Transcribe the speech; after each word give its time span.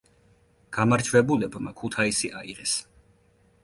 გამარჯვებულებმა 0.77 1.77
ქუთაისი 1.83 2.35
აიღეს. 2.43 2.79